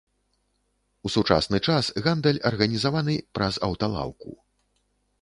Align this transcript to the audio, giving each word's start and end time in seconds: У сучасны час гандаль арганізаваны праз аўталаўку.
У 1.07 1.11
сучасны 1.15 1.57
час 1.67 1.91
гандаль 2.07 2.41
арганізаваны 2.53 3.15
праз 3.39 3.63
аўталаўку. 3.71 4.29